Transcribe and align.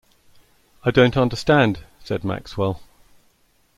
“I 0.83 0.89
don’t 0.89 1.15
understand,” 1.15 1.81
said 2.03 2.23
Maxwell. 2.23 2.81